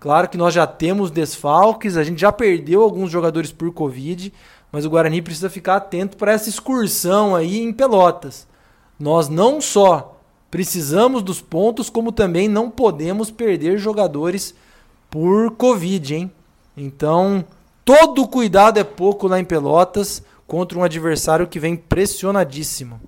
Claro 0.00 0.28
que 0.28 0.36
nós 0.36 0.52
já 0.52 0.66
temos 0.66 1.08
desfalques, 1.10 1.96
a 1.96 2.02
gente 2.02 2.20
já 2.20 2.32
perdeu 2.32 2.82
alguns 2.82 3.12
jogadores 3.12 3.52
por 3.52 3.72
Covid, 3.72 4.32
mas 4.72 4.84
o 4.84 4.90
Guarani 4.90 5.22
precisa 5.22 5.48
ficar 5.48 5.76
atento 5.76 6.16
para 6.16 6.32
essa 6.32 6.48
excursão 6.48 7.34
aí 7.36 7.60
em 7.60 7.72
Pelotas. 7.72 8.46
Nós 8.98 9.28
não 9.28 9.60
só 9.60 10.20
precisamos 10.50 11.22
dos 11.22 11.40
pontos, 11.40 11.88
como 11.88 12.10
também 12.10 12.48
não 12.48 12.68
podemos 12.68 13.30
perder 13.30 13.78
jogadores 13.78 14.52
por 15.08 15.52
Covid, 15.52 16.14
hein? 16.14 16.32
Então, 16.76 17.44
todo 17.84 18.26
cuidado 18.26 18.78
é 18.78 18.84
pouco 18.84 19.26
lá 19.26 19.38
em 19.38 19.44
Pelotas 19.44 20.22
contra 20.46 20.78
um 20.78 20.84
adversário 20.84 21.46
que 21.46 21.58
vem 21.58 21.76
pressionadíssimo. 21.76 23.00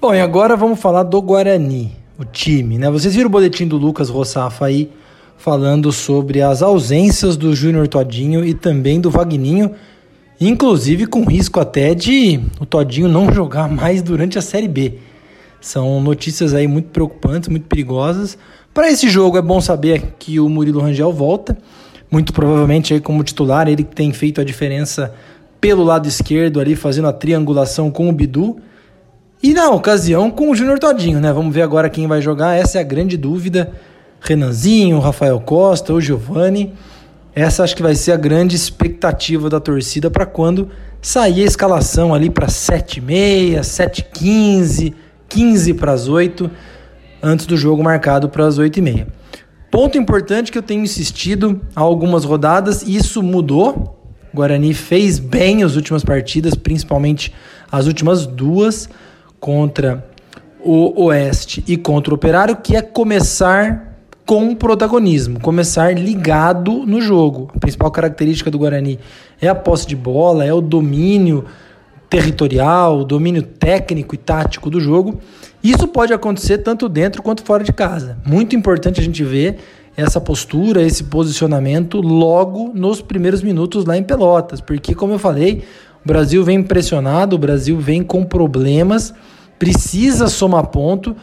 Bom, 0.00 0.14
e 0.14 0.20
agora 0.20 0.56
vamos 0.56 0.80
falar 0.80 1.04
do 1.04 1.20
Guarani, 1.22 1.96
o 2.18 2.24
time, 2.24 2.76
né? 2.76 2.90
Vocês 2.90 3.14
viram 3.14 3.28
o 3.28 3.30
boletim 3.30 3.66
do 3.66 3.76
Lucas 3.76 4.08
Rossafa 4.08 4.66
aí 4.66 4.90
falando 5.36 5.90
sobre 5.90 6.40
as 6.40 6.62
ausências 6.62 7.36
do 7.36 7.54
Júnior 7.54 7.88
Todinho 7.88 8.44
e 8.44 8.54
também 8.54 9.00
do 9.00 9.10
Vagninho, 9.10 9.72
inclusive 10.40 11.06
com 11.06 11.24
risco 11.24 11.58
até 11.58 11.94
de 11.94 12.40
o 12.60 12.66
Todinho 12.66 13.08
não 13.08 13.30
jogar 13.34 13.68
mais 13.68 14.02
durante 14.02 14.38
a 14.38 14.42
Série 14.42 14.68
B. 14.68 14.98
São 15.60 16.00
notícias 16.00 16.54
aí 16.54 16.66
muito 16.66 16.90
preocupantes, 16.90 17.48
muito 17.48 17.66
perigosas. 17.66 18.36
Para 18.74 18.90
esse 18.90 19.08
jogo 19.08 19.38
é 19.38 19.42
bom 19.42 19.60
saber 19.60 20.14
que 20.18 20.40
o 20.40 20.48
Murilo 20.48 20.80
Rangel 20.80 21.12
volta, 21.12 21.56
muito 22.12 22.30
provavelmente 22.34 22.92
aí 22.92 23.00
como 23.00 23.24
titular, 23.24 23.66
ele 23.66 23.82
tem 23.82 24.12
feito 24.12 24.38
a 24.38 24.44
diferença 24.44 25.14
pelo 25.58 25.82
lado 25.82 26.06
esquerdo 26.06 26.60
ali, 26.60 26.76
fazendo 26.76 27.08
a 27.08 27.12
triangulação 27.12 27.90
com 27.90 28.06
o 28.10 28.12
Bidu. 28.12 28.58
E 29.42 29.54
na 29.54 29.70
ocasião 29.70 30.30
com 30.30 30.50
o 30.50 30.54
Júnior 30.54 30.78
Todinho, 30.78 31.18
né? 31.20 31.32
Vamos 31.32 31.54
ver 31.54 31.62
agora 31.62 31.88
quem 31.88 32.06
vai 32.06 32.20
jogar. 32.20 32.54
Essa 32.54 32.76
é 32.76 32.80
a 32.82 32.84
grande 32.84 33.16
dúvida. 33.16 33.72
Renanzinho, 34.20 34.98
Rafael 34.98 35.40
Costa 35.40 35.94
ou 35.94 36.02
Giovani. 36.02 36.74
Essa 37.34 37.64
acho 37.64 37.74
que 37.74 37.82
vai 37.82 37.94
ser 37.94 38.12
a 38.12 38.16
grande 38.16 38.54
expectativa 38.54 39.48
da 39.48 39.58
torcida 39.58 40.10
para 40.10 40.26
quando 40.26 40.68
sair 41.00 41.42
a 41.42 41.46
escalação 41.46 42.14
ali 42.14 42.28
para 42.28 42.46
7h30, 42.46 43.60
7h15, 43.60 44.92
15 45.30 45.74
para 45.74 45.92
as 45.92 46.08
8 46.08 46.50
antes 47.22 47.46
do 47.46 47.56
jogo 47.56 47.82
marcado 47.82 48.28
para 48.28 48.46
as 48.46 48.58
8h30. 48.58 49.21
Ponto 49.72 49.96
importante 49.96 50.52
que 50.52 50.58
eu 50.58 50.62
tenho 50.62 50.84
insistido 50.84 51.58
há 51.74 51.80
algumas 51.80 52.26
rodadas, 52.26 52.82
isso 52.82 53.22
mudou. 53.22 54.12
O 54.30 54.36
Guarani 54.36 54.74
fez 54.74 55.18
bem 55.18 55.62
as 55.62 55.76
últimas 55.76 56.04
partidas, 56.04 56.54
principalmente 56.54 57.32
as 57.70 57.86
últimas 57.86 58.26
duas 58.26 58.86
contra 59.40 60.06
o 60.62 61.04
Oeste 61.04 61.64
e 61.66 61.78
contra 61.78 62.12
o 62.12 62.16
Operário, 62.16 62.56
que 62.56 62.76
é 62.76 62.82
começar 62.82 63.96
com 64.26 64.54
protagonismo, 64.54 65.40
começar 65.40 65.98
ligado 65.98 66.84
no 66.84 67.00
jogo. 67.00 67.50
A 67.56 67.58
principal 67.58 67.90
característica 67.90 68.50
do 68.50 68.58
Guarani 68.58 68.98
é 69.40 69.48
a 69.48 69.54
posse 69.54 69.86
de 69.86 69.96
bola, 69.96 70.44
é 70.44 70.52
o 70.52 70.60
domínio 70.60 71.46
territorial, 72.10 72.98
o 72.98 73.04
domínio 73.06 73.40
técnico 73.40 74.14
e 74.14 74.18
tático 74.18 74.68
do 74.68 74.78
jogo. 74.78 75.18
Isso 75.62 75.86
pode 75.86 76.12
acontecer 76.12 76.58
tanto 76.58 76.88
dentro 76.88 77.22
quanto 77.22 77.44
fora 77.44 77.62
de 77.62 77.72
casa. 77.72 78.18
Muito 78.26 78.56
importante 78.56 79.00
a 79.00 79.04
gente 79.04 79.22
ver 79.22 79.58
essa 79.96 80.20
postura, 80.20 80.82
esse 80.82 81.04
posicionamento 81.04 82.00
logo 82.00 82.72
nos 82.74 83.00
primeiros 83.00 83.42
minutos 83.42 83.84
lá 83.84 83.96
em 83.96 84.02
Pelotas, 84.02 84.60
porque 84.60 84.94
como 84.94 85.12
eu 85.12 85.18
falei, 85.18 85.62
o 86.04 86.08
Brasil 86.08 86.42
vem 86.42 86.62
pressionado, 86.62 87.36
o 87.36 87.38
Brasil 87.38 87.78
vem 87.78 88.02
com 88.02 88.24
problemas, 88.24 89.14
precisa 89.58 90.28
somar 90.28 90.66
ponto 90.68 91.14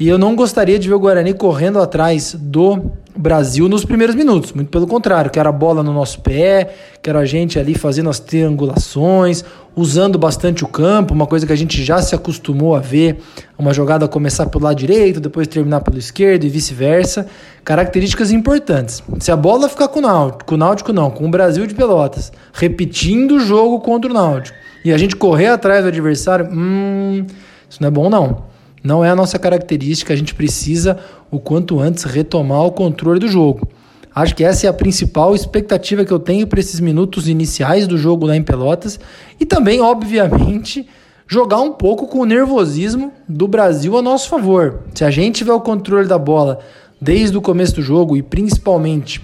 e 0.00 0.08
eu 0.08 0.16
não 0.16 0.36
gostaria 0.36 0.78
de 0.78 0.88
ver 0.88 0.94
o 0.94 1.00
Guarani 1.00 1.34
correndo 1.34 1.80
atrás 1.80 2.34
do 2.38 2.92
Brasil 3.16 3.68
nos 3.68 3.84
primeiros 3.84 4.14
minutos. 4.14 4.52
Muito 4.52 4.70
pelo 4.70 4.86
contrário, 4.86 5.28
quero 5.28 5.48
a 5.48 5.52
bola 5.52 5.82
no 5.82 5.92
nosso 5.92 6.20
pé, 6.20 6.72
quero 7.02 7.18
a 7.18 7.24
gente 7.24 7.58
ali 7.58 7.74
fazendo 7.74 8.08
as 8.08 8.20
triangulações, 8.20 9.44
usando 9.74 10.16
bastante 10.16 10.62
o 10.62 10.68
campo, 10.68 11.12
uma 11.12 11.26
coisa 11.26 11.44
que 11.44 11.52
a 11.52 11.56
gente 11.56 11.82
já 11.82 12.00
se 12.00 12.14
acostumou 12.14 12.76
a 12.76 12.78
ver, 12.78 13.18
uma 13.58 13.74
jogada 13.74 14.06
começar 14.06 14.46
pelo 14.46 14.64
lado 14.64 14.76
direito, 14.76 15.18
depois 15.20 15.48
terminar 15.48 15.80
pelo 15.80 15.98
esquerdo 15.98 16.44
e 16.44 16.48
vice-versa. 16.48 17.26
Características 17.64 18.30
importantes. 18.30 19.02
Se 19.18 19.32
a 19.32 19.36
bola 19.36 19.68
ficar 19.68 19.88
com 19.88 19.98
o 19.98 20.02
Náutico, 20.02 20.44
com 20.44 20.54
o 20.54 20.58
Náutico 20.58 20.92
não, 20.92 21.10
com 21.10 21.26
o 21.26 21.30
Brasil 21.30 21.66
de 21.66 21.74
Pelotas, 21.74 22.32
repetindo 22.52 23.32
o 23.32 23.40
jogo 23.40 23.80
contra 23.80 24.08
o 24.08 24.14
Náutico, 24.14 24.56
e 24.84 24.92
a 24.92 24.96
gente 24.96 25.16
correr 25.16 25.48
atrás 25.48 25.82
do 25.82 25.88
adversário, 25.88 26.48
hum, 26.52 27.26
isso 27.68 27.82
não 27.82 27.88
é 27.88 27.90
bom 27.90 28.08
não. 28.08 28.57
Não 28.82 29.04
é 29.04 29.10
a 29.10 29.16
nossa 29.16 29.38
característica, 29.38 30.12
a 30.12 30.16
gente 30.16 30.34
precisa 30.34 30.98
o 31.30 31.38
quanto 31.38 31.80
antes 31.80 32.04
retomar 32.04 32.62
o 32.62 32.72
controle 32.72 33.20
do 33.20 33.28
jogo. 33.28 33.68
Acho 34.14 34.34
que 34.34 34.42
essa 34.42 34.66
é 34.66 34.70
a 34.70 34.72
principal 34.72 35.34
expectativa 35.34 36.04
que 36.04 36.12
eu 36.12 36.18
tenho 36.18 36.46
para 36.46 36.60
esses 36.60 36.80
minutos 36.80 37.28
iniciais 37.28 37.86
do 37.86 37.96
jogo 37.96 38.26
lá 38.26 38.36
em 38.36 38.42
Pelotas 38.42 38.98
e 39.38 39.46
também, 39.46 39.80
obviamente, 39.80 40.88
jogar 41.26 41.60
um 41.60 41.72
pouco 41.72 42.08
com 42.08 42.20
o 42.20 42.24
nervosismo 42.24 43.12
do 43.28 43.46
Brasil 43.46 43.96
a 43.96 44.02
nosso 44.02 44.28
favor. 44.28 44.80
Se 44.94 45.04
a 45.04 45.10
gente 45.10 45.36
tiver 45.36 45.52
o 45.52 45.60
controle 45.60 46.08
da 46.08 46.18
bola 46.18 46.58
desde 47.00 47.36
o 47.36 47.42
começo 47.42 47.76
do 47.76 47.82
jogo 47.82 48.16
e 48.16 48.22
principalmente 48.22 49.20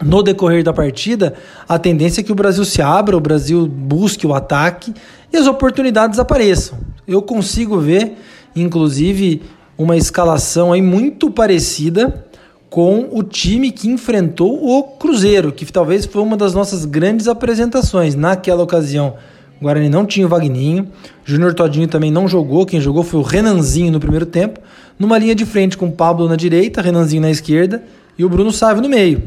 no 0.00 0.22
decorrer 0.22 0.64
da 0.64 0.72
partida, 0.72 1.34
a 1.68 1.78
tendência 1.78 2.20
é 2.20 2.24
que 2.24 2.32
o 2.32 2.34
Brasil 2.34 2.64
se 2.64 2.82
abra, 2.82 3.16
o 3.16 3.20
Brasil 3.20 3.66
busque 3.66 4.26
o 4.26 4.34
ataque 4.34 4.92
e 5.32 5.36
as 5.36 5.46
oportunidades 5.46 6.18
apareçam. 6.18 6.76
Eu 7.06 7.22
consigo 7.22 7.78
ver 7.78 8.18
inclusive 8.54 9.42
uma 9.76 9.96
escalação 9.96 10.72
aí 10.72 10.82
muito 10.82 11.30
parecida 11.30 12.26
com 12.70 13.08
o 13.12 13.22
time 13.22 13.70
que 13.70 13.88
enfrentou 13.88 14.64
o 14.64 14.82
Cruzeiro, 14.82 15.52
que 15.52 15.70
talvez 15.70 16.06
foi 16.06 16.22
uma 16.22 16.36
das 16.36 16.54
nossas 16.54 16.86
grandes 16.86 17.28
apresentações. 17.28 18.14
Naquela 18.14 18.62
ocasião, 18.62 19.14
o 19.60 19.64
Guarani 19.64 19.90
não 19.90 20.06
tinha 20.06 20.24
o 20.24 20.28
Vagninho, 20.28 20.88
Júnior 21.24 21.52
Todinho 21.52 21.86
também 21.86 22.10
não 22.10 22.26
jogou, 22.26 22.64
quem 22.64 22.80
jogou 22.80 23.02
foi 23.02 23.20
o 23.20 23.22
Renanzinho 23.22 23.92
no 23.92 24.00
primeiro 24.00 24.24
tempo, 24.24 24.58
numa 24.98 25.18
linha 25.18 25.34
de 25.34 25.44
frente 25.44 25.76
com 25.76 25.88
o 25.88 25.92
Pablo 25.92 26.28
na 26.28 26.34
direita, 26.36 26.80
Renanzinho 26.80 27.20
na 27.20 27.30
esquerda 27.30 27.82
e 28.18 28.24
o 28.24 28.28
Bruno 28.28 28.50
Sávio 28.50 28.82
no 28.82 28.88
meio. 28.88 29.22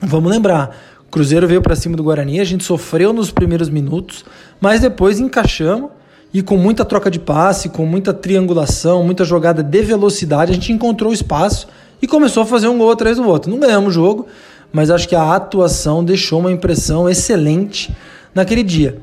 Vamos 0.00 0.30
lembrar, 0.30 0.76
o 1.06 1.10
Cruzeiro 1.10 1.46
veio 1.46 1.62
para 1.62 1.76
cima 1.76 1.96
do 1.96 2.02
Guarani, 2.02 2.40
a 2.40 2.44
gente 2.44 2.64
sofreu 2.64 3.12
nos 3.12 3.30
primeiros 3.30 3.68
minutos, 3.68 4.24
mas 4.60 4.80
depois 4.80 5.20
encaixamos 5.20 5.90
e 6.32 6.42
com 6.42 6.56
muita 6.56 6.84
troca 6.84 7.10
de 7.10 7.18
passe, 7.18 7.68
com 7.68 7.86
muita 7.86 8.12
triangulação, 8.12 9.02
muita 9.02 9.24
jogada 9.24 9.62
de 9.62 9.82
velocidade, 9.82 10.50
a 10.50 10.54
gente 10.54 10.72
encontrou 10.72 11.12
espaço 11.12 11.68
e 12.02 12.06
começou 12.06 12.42
a 12.42 12.46
fazer 12.46 12.68
um 12.68 12.78
gol 12.78 12.90
atrás 12.90 13.16
do 13.16 13.26
outro. 13.26 13.50
Não 13.50 13.58
ganhamos 13.58 13.90
o 13.90 13.94
jogo, 13.94 14.26
mas 14.72 14.90
acho 14.90 15.08
que 15.08 15.16
a 15.16 15.34
atuação 15.34 16.04
deixou 16.04 16.40
uma 16.40 16.52
impressão 16.52 17.08
excelente 17.08 17.94
naquele 18.34 18.62
dia. 18.62 18.98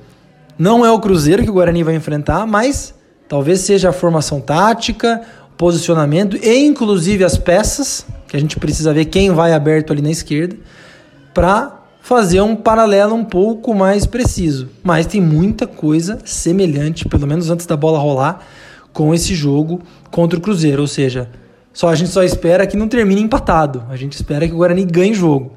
Não 0.57 0.85
é 0.85 0.91
o 0.91 0.99
Cruzeiro 0.99 1.43
que 1.43 1.49
o 1.49 1.53
Guarani 1.53 1.83
vai 1.83 1.95
enfrentar, 1.95 2.45
mas 2.45 2.93
talvez 3.27 3.61
seja 3.61 3.89
a 3.89 3.93
formação 3.93 4.39
tática, 4.39 5.21
posicionamento 5.57 6.38
e 6.38 6.65
inclusive 6.65 7.23
as 7.23 7.38
peças, 7.38 8.05
que 8.27 8.38
a 8.38 8.39
gente 8.39 8.59
precisa 8.59 8.93
ver 8.93 9.05
quem 9.05 9.31
vai 9.31 9.53
aberto 9.53 9.91
ali 9.91 10.01
na 10.01 10.11
esquerda, 10.11 10.55
para 11.33 11.84
fazer 12.05 12.39
um 12.39 12.55
paralelo 12.55 13.15
um 13.15 13.25
pouco 13.25 13.73
mais 13.73 14.05
preciso. 14.05 14.69
Mas 14.83 15.07
tem 15.07 15.19
muita 15.19 15.65
coisa 15.65 16.19
semelhante, 16.23 17.09
pelo 17.09 17.25
menos 17.25 17.49
antes 17.49 17.65
da 17.65 17.75
bola 17.75 17.97
rolar, 17.97 18.41
com 18.93 19.11
esse 19.11 19.33
jogo 19.33 19.81
contra 20.11 20.37
o 20.37 20.41
Cruzeiro. 20.41 20.83
Ou 20.83 20.87
seja, 20.87 21.27
só 21.73 21.89
a 21.89 21.95
gente 21.95 22.11
só 22.11 22.21
espera 22.21 22.67
que 22.67 22.77
não 22.77 22.87
termine 22.87 23.23
empatado. 23.23 23.83
A 23.89 23.95
gente 23.95 24.13
espera 24.13 24.47
que 24.47 24.53
o 24.53 24.57
Guarani 24.57 24.85
ganhe 24.85 25.13
o 25.13 25.15
jogo. 25.15 25.53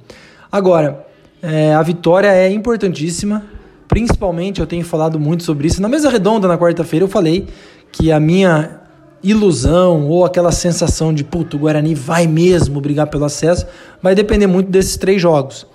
Agora, 0.50 1.06
é, 1.42 1.74
a 1.74 1.82
vitória 1.82 2.28
é 2.28 2.50
importantíssima. 2.50 3.44
Principalmente, 3.86 4.58
eu 4.58 4.66
tenho 4.66 4.86
falado 4.86 5.20
muito 5.20 5.42
sobre 5.42 5.66
isso. 5.66 5.82
Na 5.82 5.88
mesa 5.88 6.08
redonda, 6.08 6.48
na 6.48 6.56
quarta-feira, 6.56 7.04
eu 7.04 7.10
falei 7.10 7.46
que 7.92 8.10
a 8.10 8.18
minha 8.18 8.80
ilusão 9.22 10.08
ou 10.08 10.24
aquela 10.24 10.50
sensação 10.50 11.12
de, 11.12 11.24
puto, 11.24 11.58
o 11.58 11.60
Guarani 11.60 11.94
vai 11.94 12.26
mesmo 12.26 12.80
brigar 12.80 13.08
pelo 13.08 13.26
acesso, 13.26 13.66
vai 14.02 14.14
depender 14.14 14.46
muito 14.46 14.70
desses 14.70 14.96
três 14.96 15.20
jogos. 15.20 15.66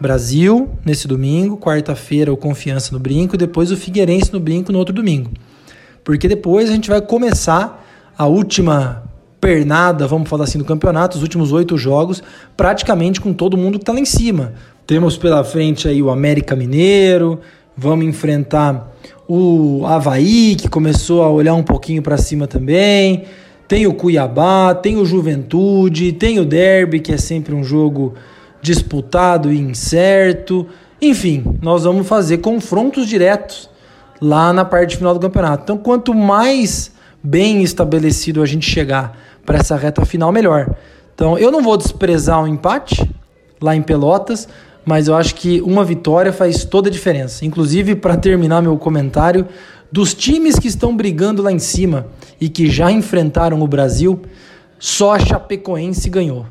Brasil 0.00 0.70
nesse 0.84 1.08
domingo, 1.08 1.56
quarta-feira 1.56 2.32
o 2.32 2.36
Confiança 2.36 2.92
no 2.92 2.98
Brinco, 2.98 3.36
depois 3.36 3.70
o 3.70 3.76
Figueirense 3.76 4.32
no 4.32 4.38
Brinco 4.38 4.72
no 4.72 4.78
outro 4.78 4.94
domingo. 4.94 5.30
Porque 6.04 6.28
depois 6.28 6.70
a 6.70 6.72
gente 6.72 6.88
vai 6.88 7.00
começar 7.00 7.84
a 8.16 8.26
última 8.26 9.02
pernada, 9.40 10.06
vamos 10.06 10.28
falar 10.28 10.44
assim, 10.44 10.58
do 10.58 10.64
campeonato, 10.64 11.16
os 11.16 11.22
últimos 11.22 11.52
oito 11.52 11.76
jogos, 11.76 12.22
praticamente 12.56 13.20
com 13.20 13.32
todo 13.32 13.56
mundo 13.56 13.78
que 13.78 13.82
está 13.82 13.92
lá 13.92 14.00
em 14.00 14.04
cima. 14.04 14.54
Temos 14.86 15.16
pela 15.16 15.44
frente 15.44 15.88
aí 15.88 16.02
o 16.02 16.10
América 16.10 16.56
Mineiro, 16.56 17.40
vamos 17.76 18.06
enfrentar 18.06 18.92
o 19.28 19.84
Havaí, 19.86 20.56
que 20.56 20.68
começou 20.68 21.22
a 21.22 21.30
olhar 21.30 21.54
um 21.54 21.62
pouquinho 21.62 22.02
para 22.02 22.16
cima 22.16 22.46
também. 22.46 23.24
Tem 23.68 23.86
o 23.86 23.92
Cuiabá, 23.92 24.74
tem 24.74 24.96
o 24.96 25.04
Juventude, 25.04 26.12
tem 26.12 26.38
o 26.38 26.44
Derby, 26.44 27.00
que 27.00 27.12
é 27.12 27.18
sempre 27.18 27.54
um 27.54 27.62
jogo 27.62 28.14
disputado 28.60 29.52
e 29.52 29.58
incerto. 29.58 30.66
Enfim, 31.00 31.58
nós 31.62 31.84
vamos 31.84 32.06
fazer 32.06 32.38
confrontos 32.38 33.06
diretos 33.06 33.70
lá 34.20 34.52
na 34.52 34.64
parte 34.64 34.96
final 34.96 35.14
do 35.14 35.20
campeonato. 35.20 35.62
Então, 35.62 35.78
quanto 35.78 36.14
mais 36.14 36.92
bem 37.22 37.62
estabelecido 37.62 38.42
a 38.42 38.46
gente 38.46 38.68
chegar 38.68 39.16
para 39.44 39.58
essa 39.58 39.76
reta 39.76 40.04
final, 40.04 40.32
melhor. 40.32 40.74
Então, 41.14 41.38
eu 41.38 41.50
não 41.50 41.62
vou 41.62 41.76
desprezar 41.76 42.40
o 42.40 42.44
um 42.44 42.46
empate 42.46 43.08
lá 43.60 43.74
em 43.74 43.82
Pelotas, 43.82 44.48
mas 44.84 45.08
eu 45.08 45.16
acho 45.16 45.34
que 45.34 45.60
uma 45.62 45.84
vitória 45.84 46.32
faz 46.32 46.64
toda 46.64 46.88
a 46.88 46.92
diferença. 46.92 47.44
Inclusive, 47.44 47.94
para 47.94 48.16
terminar 48.16 48.62
meu 48.62 48.76
comentário, 48.76 49.46
dos 49.90 50.14
times 50.14 50.58
que 50.58 50.68
estão 50.68 50.96
brigando 50.96 51.42
lá 51.42 51.50
em 51.50 51.58
cima 51.58 52.06
e 52.40 52.48
que 52.48 52.70
já 52.70 52.90
enfrentaram 52.90 53.60
o 53.60 53.66
Brasil, 53.66 54.20
só 54.78 55.14
a 55.14 55.18
Chapecoense 55.18 56.08
ganhou. 56.08 56.46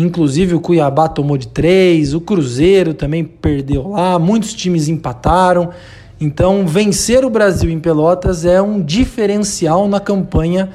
Inclusive 0.00 0.54
o 0.54 0.60
Cuiabá 0.60 1.08
tomou 1.08 1.36
de 1.36 1.48
três, 1.48 2.14
o 2.14 2.20
Cruzeiro 2.20 2.94
também 2.94 3.24
perdeu 3.24 3.88
lá, 3.88 4.18
muitos 4.18 4.54
times 4.54 4.88
empataram. 4.88 5.70
Então, 6.20 6.66
vencer 6.66 7.24
o 7.24 7.30
Brasil 7.30 7.70
em 7.70 7.78
Pelotas 7.78 8.44
é 8.44 8.60
um 8.60 8.82
diferencial 8.82 9.88
na 9.88 9.98
campanha 9.98 10.70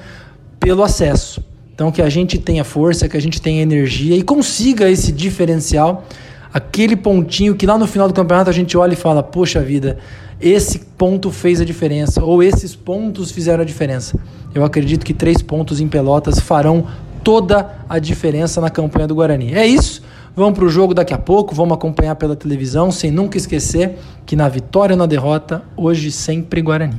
pelo 0.59 0.83
acesso. 0.83 1.43
Então, 1.73 1.91
que 1.91 2.01
a 2.01 2.09
gente 2.09 2.37
tenha 2.37 2.63
força, 2.63 3.07
que 3.07 3.17
a 3.17 3.21
gente 3.21 3.41
tenha 3.41 3.61
energia 3.61 4.15
e 4.15 4.23
consiga 4.23 4.89
esse 4.89 5.11
diferencial, 5.11 6.05
aquele 6.53 6.95
pontinho 6.95 7.53
que 7.53 7.65
lá 7.65 7.77
no 7.77 7.85
final 7.85 8.07
do 8.07 8.13
campeonato 8.13 8.49
a 8.49 8.53
gente 8.53 8.77
olha 8.77 8.93
e 8.93 8.95
fala: 8.95 9.21
Poxa 9.21 9.61
vida, 9.61 9.97
esse 10.39 10.79
ponto 10.97 11.29
fez 11.31 11.61
a 11.61 11.65
diferença, 11.65 12.23
ou 12.23 12.41
esses 12.41 12.75
pontos 12.75 13.29
fizeram 13.29 13.61
a 13.61 13.65
diferença. 13.65 14.17
Eu 14.53 14.63
acredito 14.63 15.05
que 15.05 15.13
três 15.13 15.41
pontos 15.41 15.81
em 15.81 15.87
Pelotas 15.87 16.39
farão 16.39 16.87
toda 17.25 17.79
a 17.89 17.97
diferença 17.97 18.61
na 18.61 18.69
campanha 18.69 19.07
do 19.07 19.15
Guarani. 19.15 19.53
É 19.55 19.65
isso. 19.65 20.03
Vamos 20.35 20.53
para 20.53 20.65
o 20.65 20.69
jogo 20.69 20.93
daqui 20.93 21.13
a 21.13 21.17
pouco, 21.17 21.55
vamos 21.55 21.73
acompanhar 21.73 22.15
pela 22.15 22.35
televisão, 22.35 22.91
sem 22.91 23.09
nunca 23.09 23.37
esquecer 23.37 23.97
que 24.25 24.35
na 24.35 24.47
vitória 24.47 24.93
ou 24.93 24.97
na 24.97 25.05
derrota, 25.05 25.63
hoje 25.75 26.11
sempre 26.11 26.61
Guarani. 26.61 26.97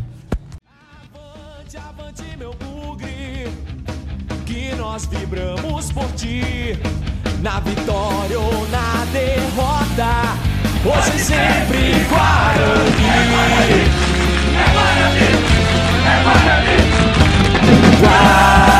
Avante, 1.14 1.76
avante, 1.76 2.24
meu 2.38 2.54
bugre, 2.54 3.46
que 4.46 4.74
nós 4.76 5.06
vibramos 5.06 5.92
por 5.92 6.10
ti. 6.12 6.76
Na 7.42 7.60
vitória 7.60 8.40
ou 8.40 8.66
na 8.68 9.04
derrota, 9.12 10.10
hoje 10.82 11.18
sempre 11.22 11.92
Guarani. 12.08 13.04
É 14.56 14.64
Guarani, 14.72 15.20
é 16.06 16.22
Guarani, 16.24 16.72
é 17.94 18.00
Guarani. 18.00 18.75